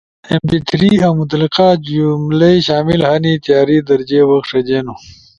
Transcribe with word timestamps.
ایم 0.29 0.41
پی 0.47 0.57
تھری 0.67 0.91
اؤ 1.05 1.11
متعلقہ 1.19 1.67
جملئی 1.85 2.57
شامل 2.67 2.99
ہنی، 3.09 3.33
تیاری 3.43 3.77
در 3.87 4.01
جے 4.09 4.19
وخ 4.29 4.43
ݜجینو 4.49 4.95